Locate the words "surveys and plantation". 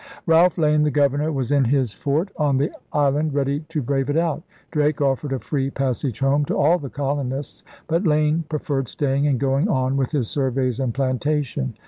10.27-11.75